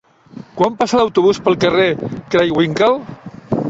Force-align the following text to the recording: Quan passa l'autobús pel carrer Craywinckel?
Quan 0.61 0.77
passa 0.79 1.01
l'autobús 1.01 1.43
pel 1.49 1.59
carrer 1.67 1.87
Craywinckel? 2.09 3.03